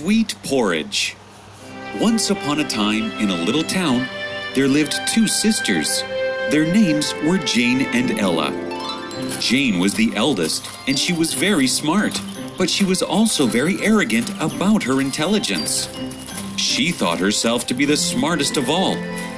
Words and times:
Sweet 0.00 0.34
porridge. 0.44 1.14
Once 2.00 2.30
upon 2.30 2.58
a 2.58 2.66
time, 2.66 3.10
in 3.20 3.28
a 3.28 3.44
little 3.44 3.62
town, 3.62 4.08
there 4.54 4.66
lived 4.66 4.98
two 5.06 5.28
sisters. 5.28 6.00
Their 6.48 6.64
names 6.64 7.12
were 7.22 7.36
Jane 7.36 7.82
and 7.82 8.18
Ella. 8.18 8.50
Jane 9.40 9.78
was 9.78 9.92
the 9.92 10.10
eldest, 10.16 10.66
and 10.88 10.98
she 10.98 11.12
was 11.12 11.34
very 11.34 11.66
smart, 11.66 12.18
but 12.56 12.70
she 12.70 12.82
was 12.82 13.02
also 13.02 13.46
very 13.46 13.78
arrogant 13.82 14.30
about 14.40 14.82
her 14.84 15.02
intelligence. 15.02 15.86
She 16.56 16.92
thought 16.92 17.18
herself 17.18 17.66
to 17.66 17.74
be 17.74 17.84
the 17.84 17.98
smartest 17.98 18.56
of 18.56 18.70
all 18.70 18.94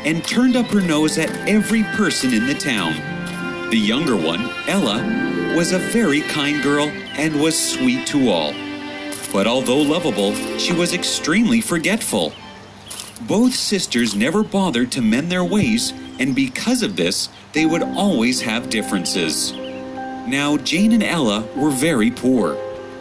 and 0.06 0.24
turned 0.24 0.54
up 0.54 0.66
her 0.66 0.80
nose 0.80 1.18
at 1.18 1.30
every 1.48 1.82
person 1.98 2.32
in 2.32 2.46
the 2.46 2.54
town. 2.54 2.92
The 3.70 3.78
younger 3.78 4.14
one, 4.14 4.48
Ella, 4.68 5.02
was 5.56 5.72
a 5.72 5.80
very 5.80 6.20
kind 6.20 6.62
girl 6.62 6.86
and 7.18 7.40
was 7.40 7.58
sweet 7.58 8.06
to 8.06 8.28
all. 8.28 8.54
But 9.32 9.46
although 9.46 9.80
lovable, 9.80 10.34
she 10.58 10.72
was 10.72 10.92
extremely 10.92 11.60
forgetful. 11.60 12.32
Both 13.22 13.54
sisters 13.54 14.14
never 14.14 14.42
bothered 14.42 14.92
to 14.92 15.00
mend 15.00 15.30
their 15.30 15.44
ways, 15.44 15.92
and 16.18 16.34
because 16.34 16.82
of 16.82 16.96
this, 16.96 17.28
they 17.52 17.66
would 17.66 17.82
always 17.82 18.40
have 18.42 18.68
differences. 18.68 19.52
Now, 19.52 20.56
Jane 20.58 20.92
and 20.92 21.02
Ella 21.02 21.46
were 21.56 21.70
very 21.70 22.10
poor. 22.10 22.56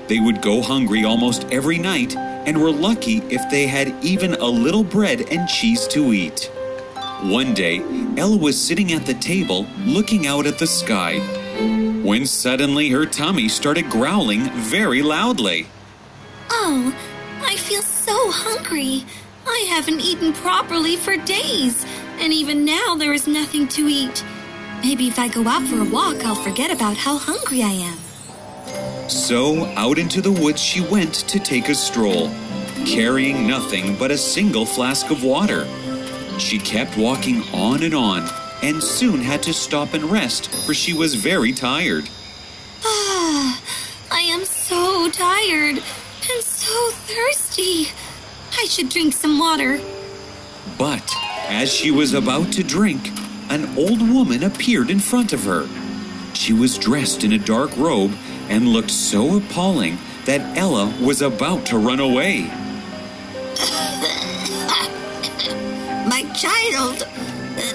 They 0.07 0.19
would 0.19 0.41
go 0.41 0.61
hungry 0.61 1.03
almost 1.03 1.45
every 1.51 1.77
night 1.77 2.15
and 2.15 2.59
were 2.59 2.71
lucky 2.71 3.17
if 3.29 3.49
they 3.49 3.67
had 3.67 3.93
even 4.03 4.33
a 4.35 4.45
little 4.45 4.83
bread 4.83 5.21
and 5.31 5.47
cheese 5.47 5.87
to 5.87 6.13
eat. 6.13 6.51
One 7.23 7.53
day, 7.53 7.81
Ella 8.17 8.37
was 8.37 8.59
sitting 8.59 8.93
at 8.93 9.05
the 9.05 9.13
table 9.15 9.67
looking 9.85 10.27
out 10.27 10.47
at 10.47 10.57
the 10.57 10.67
sky 10.67 11.19
when 12.03 12.25
suddenly 12.25 12.89
her 12.89 13.05
tummy 13.05 13.47
started 13.47 13.89
growling 13.89 14.49
very 14.51 15.03
loudly. 15.03 15.67
Oh, 16.53 16.93
I 17.45 17.55
feel 17.55 17.81
so 17.81 18.29
hungry. 18.29 19.05
I 19.47 19.65
haven't 19.69 20.01
eaten 20.01 20.33
properly 20.33 20.97
for 20.97 21.15
days, 21.15 21.85
and 22.19 22.33
even 22.33 22.65
now 22.65 22.95
there 22.95 23.13
is 23.13 23.25
nothing 23.25 23.69
to 23.69 23.87
eat. 23.87 24.23
Maybe 24.83 25.07
if 25.07 25.17
I 25.17 25.29
go 25.29 25.47
out 25.47 25.63
for 25.63 25.79
a 25.79 25.85
walk, 25.85 26.25
I'll 26.25 26.35
forget 26.35 26.69
about 26.69 26.97
how 26.97 27.17
hungry 27.17 27.63
I 27.63 27.71
am. 27.71 29.09
So 29.09 29.65
out 29.77 29.97
into 29.97 30.21
the 30.21 30.31
woods 30.31 30.61
she 30.61 30.81
went 30.81 31.13
to 31.13 31.39
take 31.39 31.69
a 31.69 31.75
stroll, 31.75 32.29
carrying 32.85 33.47
nothing 33.47 33.95
but 33.95 34.11
a 34.11 34.17
single 34.17 34.65
flask 34.65 35.09
of 35.09 35.23
water. 35.23 35.65
She 36.37 36.59
kept 36.59 36.97
walking 36.97 37.43
on 37.53 37.81
and 37.83 37.93
on, 37.93 38.27
and 38.61 38.83
soon 38.83 39.21
had 39.21 39.41
to 39.43 39.53
stop 39.53 39.93
and 39.93 40.03
rest, 40.03 40.51
for 40.65 40.73
she 40.73 40.93
was 40.93 41.15
very 41.15 41.53
tired. 41.53 42.09
Ah, 42.83 43.61
I 44.11 44.19
am 44.19 44.43
so 44.43 45.09
tired 45.09 45.81
so 46.71 46.89
thirsty. 46.91 47.87
I 48.57 48.65
should 48.65 48.89
drink 48.89 49.13
some 49.13 49.37
water. 49.39 49.81
But 50.77 51.03
as 51.49 51.71
she 51.71 51.91
was 51.91 52.13
about 52.13 52.53
to 52.53 52.63
drink, 52.63 53.11
an 53.49 53.77
old 53.77 54.01
woman 54.01 54.43
appeared 54.43 54.89
in 54.89 54.99
front 54.99 55.33
of 55.33 55.43
her. 55.43 55.67
She 56.33 56.53
was 56.53 56.77
dressed 56.77 57.25
in 57.25 57.33
a 57.33 57.37
dark 57.37 57.75
robe 57.75 58.13
and 58.47 58.69
looked 58.69 58.91
so 58.91 59.37
appalling 59.37 59.97
that 60.25 60.57
Ella 60.57 60.93
was 61.01 61.21
about 61.21 61.65
to 61.67 61.77
run 61.77 61.99
away. 61.99 62.43
My 66.07 66.23
child, 66.33 67.05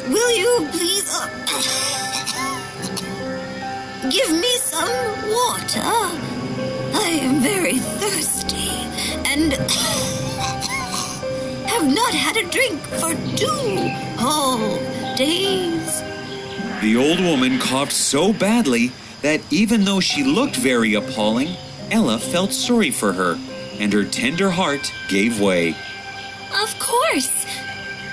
will 0.09 0.33
you 0.43 0.69
please 0.73 1.09
uh, 1.13 1.29
give 4.11 4.31
me 4.31 4.53
some 4.73 4.91
water? 5.31 6.36
Very 7.47 7.79
thirsty 7.79 8.71
and 9.25 9.53
have 11.71 11.87
not 11.95 12.13
had 12.13 12.37
a 12.37 12.51
drink 12.51 12.81
for 12.99 13.15
two 13.37 13.89
whole 14.19 14.77
days. 15.15 16.03
The 16.83 16.97
old 16.97 17.21
woman 17.21 17.61
coughed 17.61 17.93
so 17.93 18.33
badly 18.33 18.91
that 19.23 19.41
even 19.53 19.85
though 19.85 20.01
she 20.01 20.25
looked 20.25 20.57
very 20.57 20.95
appalling, 20.95 21.57
Ella 21.93 22.19
felt 22.19 22.53
sorry 22.53 22.91
for 22.91 23.13
her, 23.13 23.39
and 23.79 23.93
her 23.93 24.05
tender 24.05 24.51
heart 24.51 24.93
gave 25.09 25.41
way. 25.41 25.77
Of 26.61 26.77
course. 26.81 27.47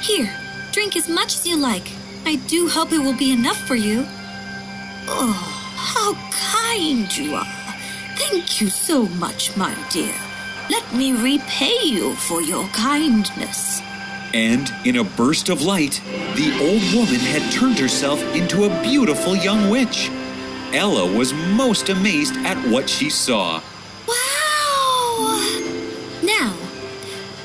Here, 0.02 0.32
drink 0.72 0.96
as 0.96 1.10
much 1.10 1.34
as 1.38 1.48
you 1.48 1.58
like. 1.58 1.92
I 2.24 2.36
do 2.36 2.70
hope 2.70 2.92
it 2.92 3.00
will 3.00 3.18
be 3.18 3.32
enough 3.32 3.58
for 3.68 3.76
you. 3.76 4.06
Oh, 5.08 5.34
how 5.76 6.14
kind 6.30 7.18
you 7.18 7.34
are. 7.34 7.53
Thank 8.30 8.62
you 8.62 8.70
so 8.70 9.06
much, 9.08 9.56
my 9.58 9.76
dear. 9.92 10.16
Let 10.70 10.96
me 10.96 11.12
repay 11.12 11.78
you 11.84 12.16
for 12.16 12.42
your 12.42 12.66
kindness. 12.70 13.82
And 14.34 14.72
in 14.86 14.96
a 14.96 15.04
burst 15.04 15.50
of 15.50 15.62
light, 15.62 16.02
the 16.36 16.58
old 16.62 16.82
woman 16.96 17.20
had 17.20 17.52
turned 17.52 17.78
herself 17.78 18.24
into 18.34 18.64
a 18.64 18.82
beautiful 18.82 19.36
young 19.36 19.70
witch. 19.70 20.10
Ella 20.72 21.06
was 21.18 21.34
most 21.34 21.90
amazed 21.90 22.38
at 22.46 22.58
what 22.70 22.90
she 22.90 23.10
saw. 23.10 23.62
Wow! 24.08 25.40
Now, 26.24 26.56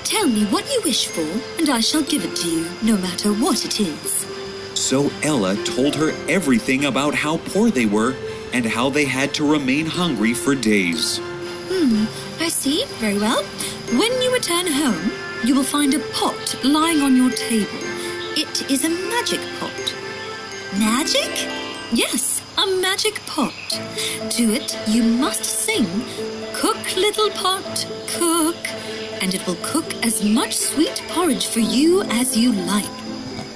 tell 0.05 0.29
me 0.29 0.45
what 0.47 0.65
you 0.73 0.81
wish 0.85 1.09
for, 1.09 1.29
and 1.59 1.69
I 1.69 1.81
shall 1.81 2.03
give 2.03 2.25
it 2.25 2.37
to 2.37 2.49
you, 2.49 2.67
no 2.83 2.97
matter 2.99 3.33
what 3.33 3.65
it 3.65 3.81
is. 3.81 4.27
So 4.75 5.11
Ella 5.25 5.57
told 5.65 5.97
her 5.97 6.13
everything 6.29 6.85
about 6.85 7.17
how 7.17 7.39
poor 7.39 7.69
they 7.69 7.87
were 7.87 8.15
and 8.53 8.67
how 8.67 8.91
they 8.91 9.05
had 9.05 9.35
to 9.35 9.51
remain 9.51 9.87
hungry 9.87 10.35
for 10.35 10.55
days. 10.55 11.19
Hmm, 11.71 12.07
I 12.43 12.49
see. 12.49 12.85
Very 12.99 13.19
well. 13.19 13.43
When 14.01 14.23
you 14.23 14.33
return 14.33 14.67
home, 14.67 15.13
you 15.45 15.55
will 15.55 15.65
find 15.65 15.95
a 15.95 15.99
pot 16.13 16.57
lying 16.65 17.03
on 17.03 17.17
your 17.17 17.31
table. 17.31 17.79
It 18.37 18.71
is 18.71 18.85
a 18.85 18.91
magic 18.91 19.41
pot. 19.59 19.95
Magic? 20.79 21.31
Yes, 21.93 22.43
a 22.57 22.67
magic 22.81 23.15
pot. 23.27 23.53
To 24.31 24.53
it, 24.53 24.77
you 24.89 25.03
must 25.03 25.45
sing, 25.45 25.87
Cook, 26.55 26.97
little 26.97 27.31
pot, 27.31 27.87
cook, 28.09 28.57
and 29.23 29.35
it 29.35 29.47
will 29.47 29.59
cook 29.63 29.95
as 30.05 30.25
much 30.25 30.57
sweet 30.57 31.03
porridge 31.09 31.47
for 31.47 31.61
you 31.61 32.03
as 32.03 32.37
you 32.37 32.53
like. 32.53 32.91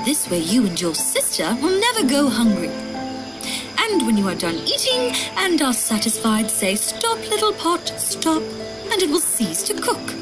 This 0.05 0.31
way, 0.31 0.39
you 0.39 0.67
and 0.67 0.81
your 0.81 0.95
sister 0.95 1.57
will 1.61 1.79
never 1.81 2.07
go 2.07 2.29
hungry. 2.29 2.71
And 4.03 4.09
when 4.09 4.17
you 4.17 4.27
are 4.27 4.35
done 4.35 4.57
eating 4.57 5.15
and 5.37 5.63
are 5.63 5.73
satisfied, 5.73 6.51
say, 6.51 6.75
Stop, 6.75 7.19
little 7.31 7.53
pot, 7.53 7.87
stop, 7.99 8.43
and 8.91 9.01
it 9.01 9.09
will 9.09 9.21
cease 9.21 9.63
to 9.63 9.75
cook. 9.75 10.15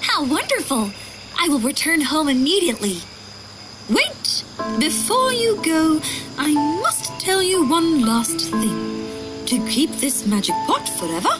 How 0.00 0.24
wonderful! 0.24 0.90
I 1.38 1.48
will 1.48 1.58
return 1.58 2.00
home 2.00 2.30
immediately. 2.30 3.02
Wait! 3.90 4.42
Before 4.78 5.34
you 5.34 5.62
go, 5.62 6.00
I 6.38 6.54
must 6.80 7.20
tell 7.20 7.42
you 7.42 7.68
one 7.68 8.06
last 8.06 8.40
thing. 8.52 9.06
To 9.44 9.68
keep 9.68 9.90
this 9.96 10.26
magic 10.26 10.54
pot 10.66 10.88
forever, 10.88 11.34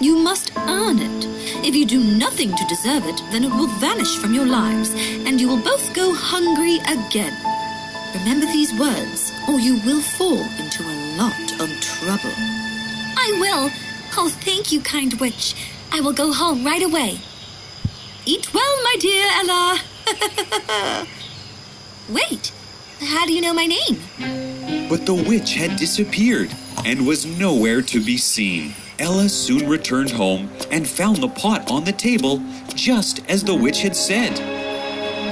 you 0.00 0.18
must 0.18 0.50
earn 0.56 0.98
it. 0.98 1.26
If 1.64 1.76
you 1.76 1.86
do 1.86 2.02
nothing 2.02 2.56
to 2.56 2.64
deserve 2.66 3.06
it, 3.06 3.22
then 3.30 3.44
it 3.44 3.52
will 3.52 3.68
vanish 3.78 4.16
from 4.16 4.34
your 4.34 4.46
lives, 4.46 4.90
and 5.24 5.40
you 5.40 5.46
will 5.46 5.62
both 5.62 5.94
go 5.94 6.12
hungry 6.12 6.78
again. 6.88 7.47
Remember 8.18 8.46
these 8.46 8.74
words, 8.78 9.32
or 9.48 9.60
you 9.60 9.80
will 9.84 10.00
fall 10.00 10.42
into 10.58 10.82
a 10.82 11.16
lot 11.16 11.52
of 11.60 11.70
trouble. 11.80 12.32
I 12.36 13.36
will. 13.38 13.70
Oh, 14.16 14.28
thank 14.28 14.72
you, 14.72 14.80
kind 14.80 15.14
witch. 15.20 15.54
I 15.92 16.00
will 16.00 16.12
go 16.12 16.32
home 16.32 16.64
right 16.64 16.82
away. 16.82 17.20
Eat 18.26 18.52
well, 18.52 18.82
my 18.82 18.96
dear 18.98 19.24
Ella. 19.30 19.80
Wait, 22.08 22.52
how 23.00 23.24
do 23.24 23.32
you 23.32 23.40
know 23.40 23.54
my 23.54 23.66
name? 23.66 24.88
But 24.88 25.06
the 25.06 25.14
witch 25.14 25.54
had 25.54 25.78
disappeared 25.78 26.52
and 26.84 27.06
was 27.06 27.24
nowhere 27.24 27.82
to 27.82 28.04
be 28.04 28.16
seen. 28.16 28.74
Ella 28.98 29.28
soon 29.28 29.68
returned 29.68 30.10
home 30.10 30.50
and 30.72 30.88
found 30.88 31.18
the 31.18 31.28
pot 31.28 31.70
on 31.70 31.84
the 31.84 31.92
table 31.92 32.42
just 32.74 33.20
as 33.28 33.44
the 33.44 33.54
witch 33.54 33.82
had 33.82 33.94
said. 33.94 34.57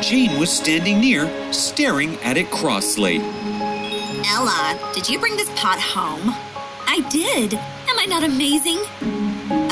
Jane 0.07 0.39
was 0.39 0.51
standing 0.51 1.01
near, 1.01 1.27
staring 1.53 2.15
at 2.19 2.37
it 2.37 2.49
crossly. 2.53 3.17
Ella, 3.19 4.93
did 4.95 5.09
you 5.09 5.19
bring 5.19 5.37
this 5.37 5.51
pot 5.59 5.81
home? 5.81 6.33
I 6.87 7.01
did. 7.11 7.55
Am 7.55 7.99
I 7.99 8.05
not 8.07 8.23
amazing? 8.23 8.79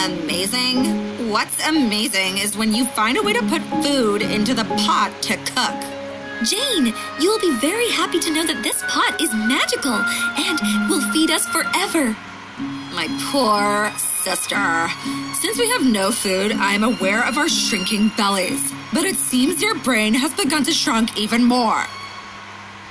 Amazing? 0.04 1.30
What's 1.30 1.64
amazing 1.64 2.38
is 2.38 2.56
when 2.56 2.74
you 2.74 2.84
find 2.84 3.16
a 3.16 3.22
way 3.22 3.32
to 3.32 3.42
put 3.42 3.62
food 3.84 4.22
into 4.22 4.54
the 4.54 4.64
pot 4.64 5.12
to 5.22 5.36
cook. 5.36 6.44
Jane, 6.44 6.92
you 7.20 7.30
will 7.30 7.40
be 7.40 7.56
very 7.60 7.88
happy 7.90 8.18
to 8.18 8.32
know 8.32 8.44
that 8.44 8.64
this 8.64 8.82
pot 8.88 9.20
is 9.20 9.32
magical 9.32 9.94
and 9.94 10.90
will 10.90 11.12
feed 11.12 11.30
us 11.30 11.46
forever. 11.46 12.16
My 12.92 13.06
poor 13.30 13.92
sister. 14.24 14.88
Since 15.34 15.58
we 15.58 15.68
have 15.68 15.84
no 15.84 16.10
food, 16.10 16.52
I 16.52 16.72
am 16.72 16.82
aware 16.82 17.28
of 17.28 17.36
our 17.36 17.48
shrinking 17.48 18.10
bellies. 18.16 18.72
But 18.94 19.04
it 19.04 19.16
seems 19.16 19.60
your 19.60 19.78
brain 19.80 20.14
has 20.14 20.32
begun 20.32 20.64
to 20.64 20.72
shrink 20.72 21.18
even 21.18 21.44
more. 21.44 21.84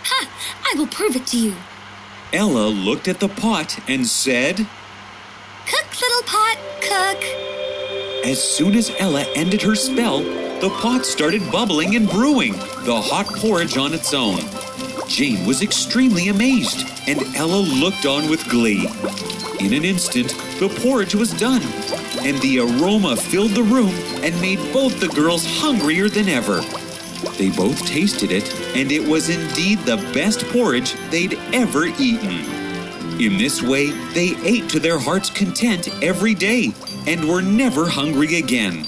Ha! 0.09 0.29
I 0.71 0.77
will 0.77 0.85
prove 0.85 1.15
it 1.15 1.25
to 1.27 1.37
you. 1.37 1.55
Ella 2.31 2.67
looked 2.67 3.07
at 3.07 3.19
the 3.19 3.29
pot 3.29 3.79
and 3.89 4.05
said, 4.05 4.57
Cook, 5.65 6.01
little 6.01 6.23
pot, 6.23 6.57
cook. 6.81 7.23
As 8.25 8.39
soon 8.41 8.75
as 8.75 8.91
Ella 8.99 9.25
ended 9.35 9.63
her 9.63 9.75
spell, 9.75 10.19
the 10.61 10.69
pot 10.81 11.03
started 11.03 11.51
bubbling 11.51 11.95
and 11.95 12.07
brewing, 12.07 12.53
the 12.85 13.01
hot 13.01 13.25
porridge 13.41 13.75
on 13.75 13.93
its 13.93 14.13
own. 14.13 14.39
Jane 15.07 15.47
was 15.47 15.63
extremely 15.63 16.27
amazed, 16.27 16.87
and 17.07 17.35
Ella 17.35 17.57
looked 17.57 18.05
on 18.05 18.29
with 18.29 18.47
glee. 18.49 18.87
In 19.59 19.73
an 19.73 19.85
instant, 19.85 20.29
the 20.59 20.67
porridge 20.81 21.15
was 21.15 21.31
done, 21.33 21.61
and 22.21 22.37
the 22.41 22.59
aroma 22.59 23.15
filled 23.15 23.51
the 23.51 23.63
room 23.63 23.93
and 24.23 24.39
made 24.41 24.59
both 24.73 24.99
the 24.99 25.07
girls 25.09 25.45
hungrier 25.45 26.09
than 26.09 26.27
ever. 26.27 26.61
They 27.37 27.49
both 27.49 27.85
tasted 27.85 28.31
it, 28.31 28.53
and 28.75 28.91
it 28.91 29.07
was 29.07 29.29
indeed 29.29 29.79
the 29.79 29.97
best 30.13 30.45
porridge 30.47 30.93
they'd 31.11 31.37
ever 31.53 31.85
eaten. 31.85 32.43
In 33.21 33.37
this 33.37 33.61
way, 33.61 33.91
they 34.13 34.35
ate 34.43 34.69
to 34.69 34.79
their 34.79 34.99
heart's 34.99 35.29
content 35.29 35.87
every 36.01 36.33
day 36.33 36.73
and 37.05 37.29
were 37.29 37.41
never 37.41 37.87
hungry 37.87 38.37
again. 38.37 38.85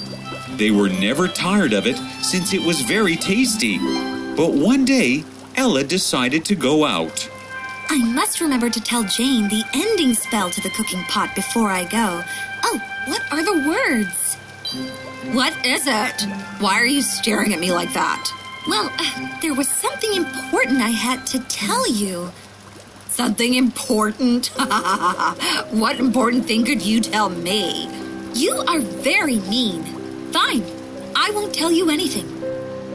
They 0.57 0.71
were 0.71 0.89
never 0.89 1.27
tired 1.27 1.73
of 1.73 1.85
it 1.85 1.97
since 2.23 2.53
it 2.53 2.61
was 2.61 2.81
very 2.81 3.15
tasty. 3.15 3.77
But 4.35 4.53
one 4.53 4.83
day, 4.83 5.23
Ella 5.55 5.83
decided 5.83 6.43
to 6.45 6.55
go 6.55 6.85
out. 6.85 7.29
I 7.89 8.03
must 8.03 8.41
remember 8.41 8.69
to 8.69 8.81
tell 8.81 9.03
Jane 9.03 9.47
the 9.47 9.63
ending 9.73 10.13
spell 10.13 10.49
to 10.49 10.61
the 10.61 10.69
cooking 10.69 11.01
pot 11.03 11.35
before 11.35 11.69
I 11.69 11.83
go. 11.83 12.23
Oh, 12.63 12.81
what 13.05 13.21
are 13.31 13.43
the 13.43 13.67
words? 13.67 14.35
What 15.33 15.53
is 15.65 15.87
it? 15.87 16.21
Why 16.59 16.75
are 16.75 16.85
you 16.85 17.01
staring 17.01 17.53
at 17.53 17.59
me 17.59 17.71
like 17.71 17.93
that? 17.93 18.31
Well, 18.67 18.91
uh, 18.97 19.39
there 19.41 19.53
was 19.53 19.67
something 19.67 20.13
important 20.13 20.81
I 20.81 20.89
had 20.89 21.25
to 21.27 21.39
tell 21.41 21.89
you. 21.91 22.31
Something 23.09 23.53
important? 23.53 24.47
what 25.69 25.99
important 25.99 26.45
thing 26.45 26.65
could 26.65 26.81
you 26.81 26.99
tell 26.99 27.29
me? 27.29 27.87
You 28.33 28.55
are 28.67 28.79
very 28.79 29.39
mean. 29.39 29.83
Fine, 30.33 30.65
I 31.15 31.31
won't 31.31 31.53
tell 31.53 31.71
you 31.71 31.89
anything. 31.89 32.27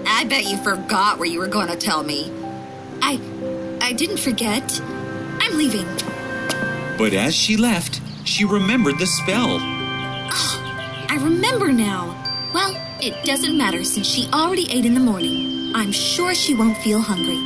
I 0.07 0.25
bet 0.25 0.45
you 0.45 0.59
forgot 0.59 1.19
what 1.19 1.31
you 1.31 1.39
were 1.39 1.49
going 1.49 1.69
to 1.69 1.77
tell 1.77 2.03
me. 2.03 2.31
I. 3.01 3.19
I 3.81 3.93
didn't 3.93 4.19
forget. 4.19 4.81
I'm 5.41 5.57
leaving. 5.57 5.87
But 6.99 7.13
as 7.15 7.35
she 7.35 7.57
left, 7.57 8.01
she 8.25 8.45
remembered 8.45 8.99
the 8.99 9.07
spell. 9.07 9.59
Oh, 9.61 11.07
I 11.09 11.17
remember 11.17 11.73
now. 11.73 12.15
Well, 12.53 12.77
it 13.01 13.25
doesn't 13.25 13.57
matter 13.57 13.83
since 13.85 14.07
she 14.07 14.29
already 14.33 14.71
ate 14.71 14.85
in 14.85 14.95
the 14.95 15.01
morning. 15.01 15.73
I'm 15.75 15.93
sure 15.93 16.35
she 16.35 16.55
won't 16.55 16.77
feel 16.79 17.01
hungry. 17.01 17.41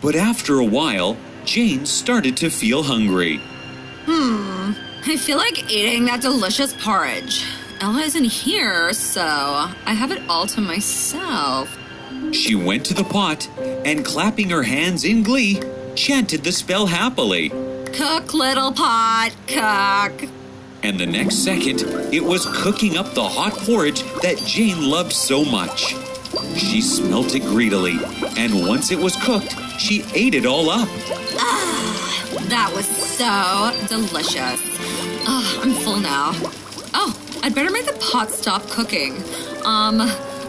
But 0.00 0.14
after 0.14 0.58
a 0.60 0.64
while, 0.64 1.16
Jane 1.44 1.86
started 1.86 2.36
to 2.38 2.50
feel 2.50 2.82
hungry. 2.82 3.40
Hmm, 4.04 4.72
I 5.04 5.16
feel 5.16 5.38
like 5.38 5.70
eating 5.70 6.04
that 6.04 6.20
delicious 6.20 6.72
porridge. 6.74 7.44
Ella 7.80 8.02
isn't 8.02 8.24
here, 8.24 8.92
so 8.92 9.22
I 9.22 9.92
have 9.92 10.12
it 10.12 10.22
all 10.28 10.46
to 10.46 10.60
myself. 10.60 11.76
She 12.36 12.54
went 12.54 12.84
to 12.86 12.94
the 12.94 13.02
pot 13.02 13.48
and, 13.58 14.04
clapping 14.04 14.50
her 14.50 14.62
hands 14.62 15.04
in 15.04 15.22
glee, 15.22 15.60
chanted 15.94 16.44
the 16.44 16.52
spell 16.52 16.86
happily. 16.86 17.48
Cook, 17.92 18.34
little 18.34 18.72
pot, 18.72 19.30
cook. 19.46 20.28
And 20.82 21.00
the 21.00 21.06
next 21.06 21.36
second, 21.36 21.80
it 22.12 22.22
was 22.22 22.46
cooking 22.62 22.98
up 22.98 23.14
the 23.14 23.26
hot 23.26 23.54
porridge 23.54 24.02
that 24.20 24.36
Jane 24.46 24.88
loved 24.88 25.12
so 25.12 25.44
much. 25.44 25.96
She 26.54 26.82
smelt 26.82 27.34
it 27.34 27.40
greedily, 27.40 27.98
and 28.36 28.66
once 28.68 28.90
it 28.90 28.98
was 28.98 29.16
cooked, 29.16 29.56
she 29.80 30.04
ate 30.14 30.34
it 30.34 30.44
all 30.44 30.68
up. 30.68 30.88
Ah, 31.38 32.38
that 32.48 32.70
was 32.76 32.86
so 32.86 33.72
delicious. 33.88 34.60
Oh, 35.26 35.60
I'm 35.62 35.72
full 35.72 35.98
now. 35.98 36.32
Oh, 36.92 37.18
I'd 37.42 37.54
better 37.54 37.70
make 37.70 37.86
the 37.86 37.98
pot 38.12 38.30
stop 38.30 38.62
cooking. 38.68 39.16
Um, 39.64 40.00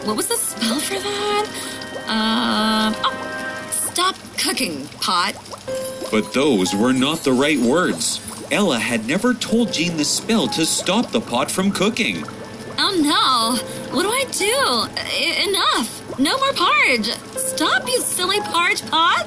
what 0.04 0.16
was 0.16 0.28
the 0.28 0.36
spell 0.36 0.78
for 0.80 0.94
that? 0.94 1.46
Um, 2.08 2.94
oh, 3.04 3.68
stop 3.70 4.16
cooking, 4.38 4.86
pot. 5.00 5.34
But 6.10 6.32
those 6.32 6.74
were 6.74 6.94
not 6.94 7.18
the 7.18 7.32
right 7.32 7.58
words. 7.58 8.20
Ella 8.50 8.78
had 8.78 9.06
never 9.06 9.34
told 9.34 9.74
Jean 9.74 9.98
the 9.98 10.04
spell 10.06 10.48
to 10.48 10.64
stop 10.64 11.10
the 11.10 11.20
pot 11.20 11.50
from 11.50 11.70
cooking. 11.70 12.24
Oh 12.78 12.96
no! 13.02 13.94
What 13.94 14.04
do 14.04 14.08
I 14.08 14.24
do? 14.32 14.54
I- 14.96 15.46
enough! 15.48 16.18
No 16.18 16.38
more 16.38 16.52
porridge! 16.54 17.08
Stop, 17.36 17.86
you 17.86 18.00
silly 18.00 18.40
porridge 18.40 18.82
pot! 18.90 19.26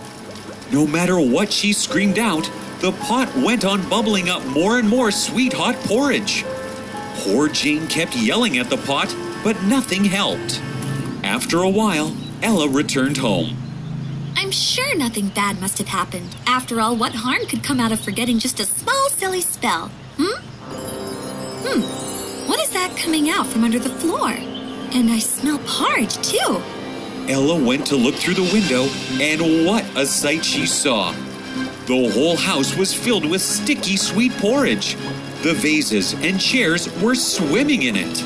No 0.71 0.87
matter 0.87 1.19
what 1.19 1.51
she 1.51 1.73
screamed 1.73 2.17
out, 2.17 2.49
the 2.79 2.93
pot 2.93 3.33
went 3.35 3.63
on 3.63 3.87
bubbling 3.89 4.29
up 4.29 4.43
more 4.47 4.79
and 4.79 4.89
more 4.89 5.11
sweet 5.11 5.53
hot 5.53 5.75
porridge. 5.81 6.43
Poor 7.17 7.47
Jean 7.47 7.85
kept 7.87 8.15
yelling 8.15 8.57
at 8.57 8.71
the 8.71 8.77
pot, 8.77 9.15
but 9.43 9.61
nothing 9.63 10.03
helped. 10.03 10.59
After 11.23 11.59
a 11.61 11.69
while, 11.69 12.15
Ella 12.41 12.67
returned 12.67 13.17
home. 13.17 13.55
I'm 14.35 14.49
sure 14.51 14.97
nothing 14.97 15.27
bad 15.29 15.61
must 15.61 15.77
have 15.77 15.87
happened. 15.87 16.35
After 16.47 16.81
all, 16.81 16.95
what 16.95 17.13
harm 17.13 17.45
could 17.45 17.63
come 17.63 17.79
out 17.79 17.91
of 17.91 17.99
forgetting 17.99 18.39
just 18.39 18.59
a 18.59 18.65
small, 18.65 19.09
silly 19.11 19.41
spell? 19.41 19.91
Hmm? 20.17 20.41
Hmm. 21.63 22.47
What 22.49 22.59
is 22.59 22.71
that 22.71 22.97
coming 22.97 23.29
out 23.29 23.45
from 23.45 23.63
under 23.63 23.77
the 23.77 23.89
floor? 23.89 24.31
And 24.31 25.11
I 25.11 25.19
smell 25.19 25.59
porridge, 25.65 26.15
too. 26.27 26.61
Ella 27.29 27.63
went 27.63 27.85
to 27.87 27.95
look 27.95 28.15
through 28.15 28.33
the 28.33 28.51
window, 28.51 28.87
and 29.21 29.65
what 29.65 29.85
a 29.95 30.05
sight 30.05 30.43
she 30.43 30.65
saw! 30.65 31.13
The 31.85 32.11
whole 32.13 32.35
house 32.35 32.75
was 32.75 32.93
filled 32.93 33.25
with 33.25 33.41
sticky 33.41 33.97
sweet 33.97 34.31
porridge. 34.33 34.95
The 35.43 35.53
vases 35.53 36.13
and 36.13 36.39
chairs 36.39 36.89
were 37.01 37.15
swimming 37.15 37.83
in 37.83 37.95
it. 37.95 38.23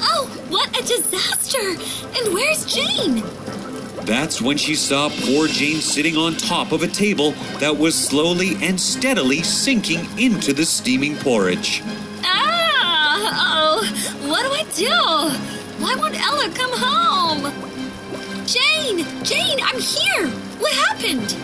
Oh, 0.00 0.26
what 0.48 0.68
a 0.70 0.82
disaster! 0.82 1.70
And 2.18 2.34
where's 2.34 2.64
Jane? 2.66 3.22
That's 4.06 4.42
when 4.42 4.58
she 4.58 4.74
saw 4.74 5.08
poor 5.08 5.48
Jane 5.48 5.80
sitting 5.80 6.14
on 6.18 6.36
top 6.36 6.72
of 6.72 6.82
a 6.82 6.86
table 6.86 7.30
that 7.58 7.78
was 7.78 7.94
slowly 7.94 8.54
and 8.60 8.78
steadily 8.78 9.42
sinking 9.42 10.06
into 10.18 10.52
the 10.52 10.66
steaming 10.66 11.16
porridge. 11.16 11.82
Ah! 12.22 13.80
Oh, 13.80 14.28
what 14.28 14.42
do 14.42 14.52
I 14.52 14.64
do? 14.74 15.82
Why 15.82 15.94
won't 15.94 16.20
Ella 16.20 16.50
come 16.54 16.72
home? 16.74 18.46
Jane! 18.46 19.06
Jane, 19.24 19.58
I'm 19.62 19.80
here! 19.80 20.28
What 20.58 20.74
happened? 20.74 21.34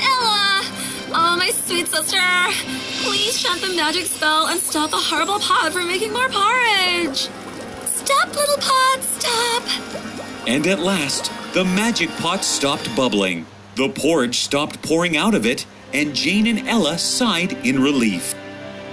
Ella! 0.00 0.62
Oh, 1.10 1.34
my 1.36 1.50
sweet 1.50 1.88
sister! 1.88 2.20
Please 3.02 3.42
chant 3.42 3.60
the 3.62 3.74
magic 3.74 4.04
spell 4.04 4.46
and 4.46 4.60
stop 4.60 4.90
the 4.90 4.96
horrible 4.96 5.40
pot 5.40 5.72
from 5.72 5.88
making 5.88 6.12
more 6.12 6.28
porridge! 6.28 7.28
Stop, 7.86 8.28
little 8.32 8.58
pot, 8.58 8.98
stop! 9.02 9.64
And 10.46 10.64
at 10.68 10.78
last, 10.78 11.32
the 11.56 11.64
magic 11.64 12.10
pot 12.18 12.44
stopped 12.44 12.94
bubbling. 12.94 13.46
The 13.76 13.88
porridge 13.88 14.40
stopped 14.40 14.82
pouring 14.82 15.16
out 15.16 15.34
of 15.34 15.46
it, 15.46 15.64
and 15.94 16.14
Jane 16.14 16.46
and 16.46 16.68
Ella 16.68 16.98
sighed 16.98 17.54
in 17.64 17.82
relief. 17.82 18.34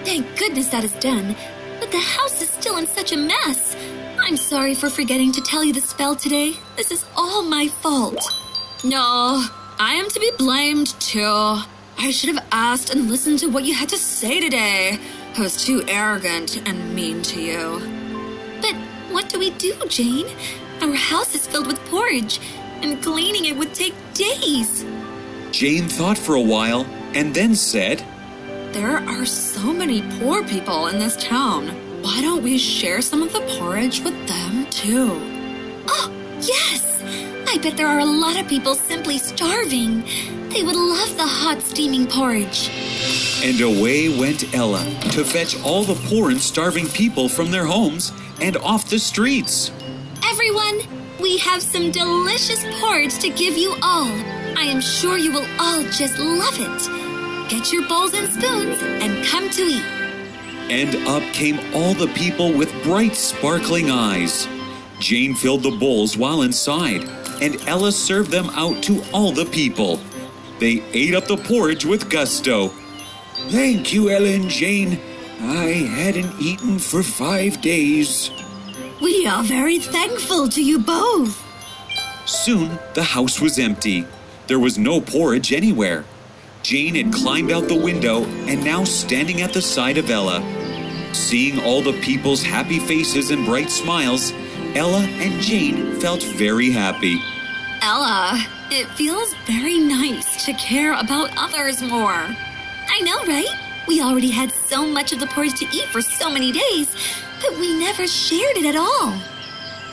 Thank 0.05 0.39
goodness 0.39 0.69
that 0.69 0.85
is 0.85 0.93
done. 0.93 1.35
But 1.81 1.91
the 1.91 1.99
house 1.99 2.41
is 2.41 2.49
still 2.49 2.77
in 2.77 2.87
such 2.87 3.11
a 3.11 3.17
mess. 3.17 3.75
I'm 4.17 4.37
sorry 4.37 4.75
for 4.75 4.89
forgetting 4.89 5.33
to 5.33 5.41
tell 5.41 5.65
you 5.65 5.73
the 5.73 5.81
spell 5.81 6.15
today. 6.15 6.53
This 6.77 6.89
is 6.89 7.03
all 7.17 7.43
my 7.43 7.67
fault. 7.67 8.23
No, 8.85 9.45
I 9.77 9.95
am 9.95 10.09
to 10.11 10.19
be 10.21 10.31
blamed 10.37 10.97
too. 11.01 11.57
I 11.97 12.11
should 12.11 12.33
have 12.33 12.45
asked 12.53 12.93
and 12.93 13.09
listened 13.09 13.39
to 13.39 13.47
what 13.47 13.65
you 13.65 13.73
had 13.73 13.89
to 13.89 13.97
say 13.97 14.39
today. 14.39 14.99
I 15.35 15.41
was 15.41 15.61
too 15.65 15.83
arrogant 15.89 16.65
and 16.65 16.95
mean 16.95 17.23
to 17.23 17.41
you. 17.41 17.81
But 18.61 18.75
what 19.11 19.27
do 19.27 19.37
we 19.37 19.49
do, 19.49 19.75
Jane? 19.89 20.27
Our 20.81 20.93
house 20.93 21.35
is 21.35 21.47
filled 21.47 21.67
with 21.67 21.79
porridge, 21.85 22.39
and 22.81 23.01
cleaning 23.01 23.45
it 23.45 23.57
would 23.57 23.73
take 23.73 23.95
days. 24.13 24.85
Jane 25.51 25.87
thought 25.87 26.17
for 26.17 26.35
a 26.35 26.41
while 26.41 26.85
and 27.13 27.33
then 27.33 27.55
said, 27.55 28.03
There 28.73 28.97
are 28.97 29.25
so 29.25 29.71
many 29.71 30.01
poor 30.19 30.43
people 30.43 30.87
in 30.87 30.99
this 30.99 31.15
town. 31.17 31.69
Why 32.01 32.21
don't 32.21 32.43
we 32.43 32.57
share 32.57 33.01
some 33.01 33.21
of 33.21 33.31
the 33.31 33.41
porridge 33.57 34.01
with 34.01 34.27
them 34.27 34.65
too? 34.71 35.11
Oh, 35.87 36.11
yes! 36.41 37.01
I 37.47 37.57
bet 37.59 37.77
there 37.77 37.87
are 37.87 37.99
a 37.99 38.05
lot 38.05 38.39
of 38.39 38.47
people 38.47 38.75
simply 38.75 39.19
starving. 39.19 40.03
They 40.49 40.63
would 40.63 40.75
love 40.75 41.15
the 41.15 41.25
hot, 41.27 41.61
steaming 41.61 42.07
porridge. 42.07 42.69
And 43.43 43.61
away 43.61 44.09
went 44.09 44.53
Ella 44.53 44.83
to 45.11 45.23
fetch 45.23 45.61
all 45.63 45.83
the 45.83 45.95
poor 46.09 46.31
and 46.31 46.41
starving 46.41 46.87
people 46.87 47.29
from 47.29 47.51
their 47.51 47.65
homes 47.65 48.11
and 48.41 48.57
off 48.57 48.89
the 48.89 48.99
streets. 48.99 49.71
Everyone, 50.33 50.79
we 51.21 51.37
have 51.37 51.61
some 51.61 51.91
delicious 51.91 52.65
porridge 52.81 53.19
to 53.19 53.29
give 53.29 53.55
you 53.55 53.75
all. 53.83 54.07
I 54.57 54.63
am 54.63 54.81
sure 54.81 55.15
you 55.15 55.31
will 55.31 55.45
all 55.59 55.83
just 55.83 56.17
love 56.17 56.57
it. 56.57 57.51
Get 57.51 57.71
your 57.71 57.87
bowls 57.87 58.15
and 58.15 58.27
spoons 58.27 58.81
and 58.81 59.23
come 59.27 59.47
to 59.51 59.61
eat. 59.61 59.83
And 60.71 61.07
up 61.07 61.21
came 61.33 61.59
all 61.75 61.93
the 61.93 62.11
people 62.15 62.51
with 62.51 62.73
bright, 62.81 63.13
sparkling 63.15 63.91
eyes. 63.91 64.47
Jane 64.99 65.35
filled 65.35 65.61
the 65.61 65.77
bowls 65.77 66.17
while 66.17 66.41
inside, 66.41 67.07
and 67.39 67.61
Ella 67.67 67.91
served 67.91 68.31
them 68.31 68.49
out 68.55 68.81
to 68.85 69.03
all 69.13 69.31
the 69.31 69.45
people. 69.45 69.99
They 70.57 70.83
ate 70.93 71.13
up 71.13 71.27
the 71.27 71.37
porridge 71.37 71.85
with 71.85 72.09
gusto. 72.09 72.69
Thank 73.49 73.93
you, 73.93 74.09
Ella 74.09 74.29
and 74.29 74.49
Jane. 74.49 74.99
I 75.41 75.85
hadn't 75.93 76.41
eaten 76.41 76.79
for 76.79 77.03
five 77.03 77.61
days. 77.61 78.31
We 79.03 79.27
are 79.27 79.43
very 79.43 79.79
thankful 79.79 80.47
to 80.47 80.63
you 80.63 80.79
both. 80.79 81.37
Soon 82.25 82.79
the 82.93 83.03
house 83.03 83.41
was 83.41 83.59
empty. 83.59 84.07
There 84.47 84.59
was 84.59 84.77
no 84.77 85.01
porridge 85.01 85.51
anywhere. 85.51 86.05
Jane 86.61 86.95
had 86.95 87.13
climbed 87.13 87.51
out 87.51 87.67
the 87.67 87.75
window 87.75 88.23
and 88.23 88.63
now 88.63 88.85
standing 88.85 89.41
at 89.41 89.51
the 89.51 89.61
side 89.61 89.97
of 89.97 90.09
Ella. 90.09 90.41
Seeing 91.11 91.59
all 91.59 91.81
the 91.81 91.99
people's 91.99 92.41
happy 92.41 92.79
faces 92.79 93.29
and 93.29 93.45
bright 93.45 93.69
smiles, 93.69 94.31
Ella 94.73 95.01
and 95.01 95.41
Jane 95.41 95.99
felt 95.99 96.23
very 96.23 96.71
happy. 96.71 97.19
Ella, 97.81 98.39
it 98.71 98.87
feels 98.91 99.33
very 99.45 99.79
nice 99.79 100.45
to 100.45 100.53
care 100.53 100.93
about 100.97 101.29
others 101.35 101.81
more. 101.81 102.25
I 102.87 103.01
know, 103.01 103.17
right? 103.25 103.53
We 103.85 104.01
already 104.01 104.29
had 104.29 104.53
so 104.53 104.87
much 104.87 105.11
of 105.11 105.19
the 105.19 105.27
porridge 105.27 105.59
to 105.59 105.65
eat 105.73 105.89
for 105.89 106.01
so 106.01 106.31
many 106.31 106.53
days, 106.53 106.95
but 107.43 107.59
we 107.59 107.77
never 107.77 108.07
shared 108.07 108.57
it 108.57 108.65
at 108.65 108.75
all. 108.75 109.13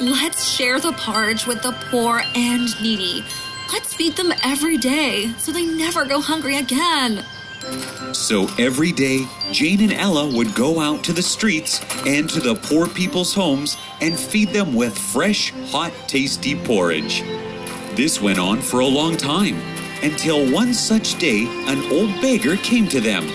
Let's 0.00 0.48
share 0.48 0.78
the 0.80 0.92
porridge 0.92 1.46
with 1.46 1.62
the 1.62 1.72
poor 1.90 2.22
and 2.34 2.80
needy. 2.80 3.24
Let's 3.72 3.92
feed 3.92 4.16
them 4.16 4.32
every 4.42 4.78
day 4.78 5.32
so 5.38 5.52
they 5.52 5.66
never 5.66 6.04
go 6.04 6.20
hungry 6.20 6.56
again. 6.56 7.24
So 8.12 8.48
every 8.58 8.92
day, 8.92 9.26
Jane 9.52 9.82
and 9.82 9.92
Ella 9.92 10.34
would 10.34 10.54
go 10.54 10.80
out 10.80 11.04
to 11.04 11.12
the 11.12 11.22
streets 11.22 11.80
and 12.06 12.28
to 12.30 12.40
the 12.40 12.54
poor 12.54 12.86
people's 12.86 13.34
homes 13.34 13.76
and 14.00 14.18
feed 14.18 14.50
them 14.50 14.74
with 14.74 14.96
fresh, 14.96 15.52
hot, 15.66 15.92
tasty 16.06 16.56
porridge. 16.56 17.22
This 17.94 18.20
went 18.20 18.38
on 18.38 18.62
for 18.62 18.80
a 18.80 18.86
long 18.86 19.16
time 19.16 19.60
until 20.02 20.50
one 20.50 20.72
such 20.72 21.18
day 21.18 21.46
an 21.66 21.92
old 21.92 22.20
beggar 22.22 22.56
came 22.56 22.88
to 22.88 23.00
them. 23.00 23.28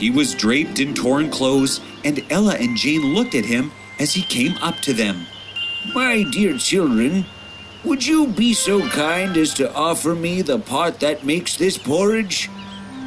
He 0.00 0.10
was 0.10 0.34
draped 0.34 0.80
in 0.80 0.94
torn 0.94 1.30
clothes, 1.30 1.78
and 2.04 2.24
Ella 2.30 2.54
and 2.54 2.74
Jane 2.74 3.14
looked 3.14 3.34
at 3.34 3.44
him 3.44 3.70
as 3.98 4.14
he 4.14 4.22
came 4.22 4.56
up 4.62 4.76
to 4.80 4.94
them. 4.94 5.26
My 5.94 6.22
dear 6.22 6.56
children, 6.56 7.26
would 7.84 8.06
you 8.06 8.26
be 8.26 8.54
so 8.54 8.80
kind 8.88 9.36
as 9.36 9.52
to 9.54 9.72
offer 9.74 10.14
me 10.14 10.40
the 10.40 10.58
pot 10.58 11.00
that 11.00 11.26
makes 11.26 11.56
this 11.56 11.76
porridge? 11.76 12.48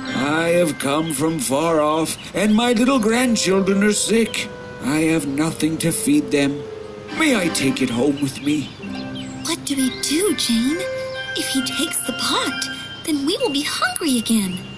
I 0.05 0.49
have 0.59 0.77
come 0.77 1.13
from 1.13 1.39
far 1.39 1.81
off, 1.81 2.15
and 2.35 2.53
my 2.53 2.73
little 2.73 2.99
grandchildren 2.99 3.83
are 3.83 3.93
sick. 3.93 4.47
I 4.83 4.97
have 5.13 5.25
nothing 5.25 5.79
to 5.79 5.91
feed 5.91 6.29
them. 6.29 6.61
May 7.17 7.35
I 7.35 7.47
take 7.47 7.81
it 7.81 7.89
home 7.89 8.21
with 8.21 8.43
me? 8.43 8.65
What 9.45 9.65
do 9.65 9.75
we 9.75 9.89
do, 10.01 10.35
Jane? 10.35 10.77
If 11.35 11.47
he 11.47 11.61
takes 11.61 11.97
the 12.05 12.13
pot, 12.13 12.65
then 13.05 13.25
we 13.25 13.35
will 13.37 13.51
be 13.51 13.63
hungry 13.63 14.19
again. 14.19 14.72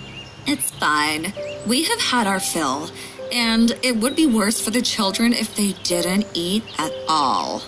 It's 0.48 0.70
fine. 0.72 1.34
We 1.66 1.84
have 1.84 2.00
had 2.00 2.28
our 2.28 2.40
fill, 2.40 2.90
and 3.32 3.72
it 3.82 3.98
would 3.98 4.16
be 4.16 4.28
worse 4.28 4.62
for 4.62 4.70
the 4.70 4.82
children 4.82 5.34
if 5.34 5.56
they 5.56 5.74
didn't 5.84 6.28
eat 6.34 6.64
at 6.78 6.92
all. 7.08 7.64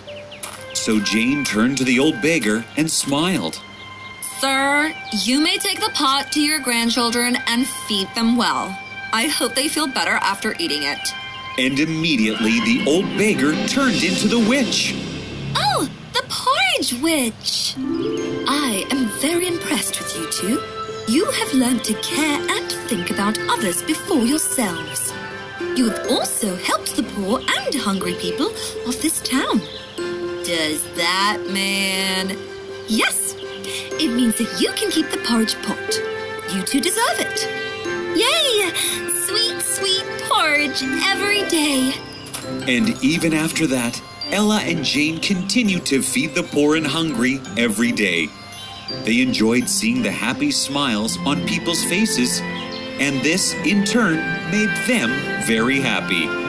So 0.74 1.00
Jane 1.00 1.44
turned 1.44 1.78
to 1.78 1.84
the 1.84 1.98
old 1.98 2.22
beggar 2.22 2.64
and 2.76 2.90
smiled. 2.90 3.60
Sir, 4.40 4.94
you 5.24 5.40
may 5.40 5.58
take 5.58 5.80
the 5.80 5.90
pot 5.94 6.30
to 6.32 6.40
your 6.40 6.60
grandchildren 6.60 7.36
and 7.48 7.66
feed 7.66 8.08
them 8.14 8.36
well. 8.36 8.78
I 9.12 9.26
hope 9.26 9.56
they 9.56 9.68
feel 9.68 9.88
better 9.88 10.12
after 10.12 10.54
eating 10.60 10.84
it. 10.84 11.00
And 11.58 11.80
immediately 11.80 12.60
the 12.60 12.84
old 12.86 13.06
beggar 13.18 13.54
turned 13.66 14.04
into 14.04 14.28
the 14.28 14.38
witch. 14.38 14.94
Oh, 15.56 15.90
the 16.12 16.22
porridge 16.28 17.02
witch! 17.02 17.74
I 18.46 18.86
am 18.92 19.08
very 19.18 19.48
impressed 19.48 19.98
with 19.98 20.16
you 20.16 20.30
two. 20.30 20.77
You 21.08 21.24
have 21.24 21.54
learned 21.54 21.84
to 21.84 21.94
care 22.02 22.38
and 22.50 22.70
think 22.86 23.10
about 23.10 23.38
others 23.48 23.82
before 23.82 24.26
yourselves. 24.26 25.10
You 25.74 25.88
have 25.88 26.06
also 26.10 26.54
helped 26.56 26.96
the 26.96 27.02
poor 27.02 27.40
and 27.40 27.74
hungry 27.74 28.12
people 28.16 28.48
of 28.86 29.00
this 29.00 29.22
town. 29.22 29.62
Does 30.44 30.82
that 30.96 31.38
mean. 31.50 32.38
Yes, 32.88 33.34
it 33.38 34.14
means 34.14 34.36
that 34.36 34.60
you 34.60 34.70
can 34.72 34.90
keep 34.90 35.10
the 35.10 35.16
porridge 35.26 35.54
pot. 35.62 35.98
You 36.54 36.62
two 36.62 36.80
deserve 36.82 37.18
it. 37.20 37.48
Yay! 38.14 38.70
Sweet, 39.24 39.62
sweet 39.62 40.04
porridge 40.28 40.82
every 41.06 41.48
day. 41.48 41.94
And 42.68 43.02
even 43.02 43.32
after 43.32 43.66
that, 43.68 43.98
Ella 44.30 44.60
and 44.60 44.84
Jane 44.84 45.20
continued 45.20 45.86
to 45.86 46.02
feed 46.02 46.34
the 46.34 46.42
poor 46.42 46.76
and 46.76 46.86
hungry 46.86 47.40
every 47.56 47.92
day. 47.92 48.28
They 49.04 49.22
enjoyed 49.22 49.68
seeing 49.68 50.02
the 50.02 50.10
happy 50.10 50.50
smiles 50.50 51.18
on 51.18 51.46
people's 51.46 51.84
faces, 51.84 52.40
and 53.00 53.20
this, 53.22 53.54
in 53.64 53.84
turn, 53.84 54.16
made 54.50 54.70
them 54.86 55.10
very 55.46 55.80
happy. 55.80 56.47